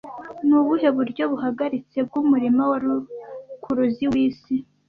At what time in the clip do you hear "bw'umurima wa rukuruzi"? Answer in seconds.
2.07-4.05